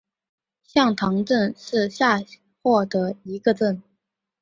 [0.63, 2.25] 向塘镇是下辖
[2.89, 3.83] 的一个镇。